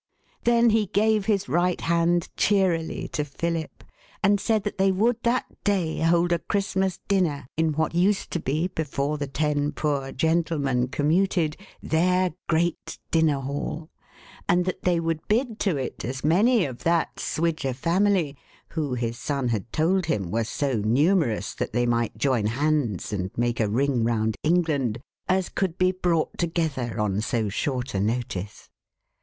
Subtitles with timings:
[0.45, 3.83] Then, he gave his right hand cheerily to Philip,
[4.23, 8.39] and said that they would that day hold a Christmas dinner in what used to
[8.39, 13.91] be, before the ten poor gentlemen commuted, their great Dinner Hall;
[14.49, 18.35] and that they would bid to it as many of that Swidger family,
[18.69, 23.29] who, his son had told him, were so numerous that they might join hands and
[23.37, 24.99] make a ring round England,
[25.29, 28.67] as could be brought together on so short a notice.